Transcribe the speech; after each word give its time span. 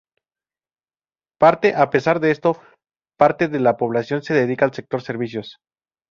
Parte 1.37 1.75
a 1.75 1.91
pesar 1.91 2.19
de 2.19 2.31
esto 2.31 2.59
parte 3.19 3.49
de 3.49 3.59
la 3.59 3.77
población 3.77 4.23
se 4.23 4.33
dedica 4.33 4.65
al 4.65 4.73
sector 4.73 5.03
servicios. 5.03 5.57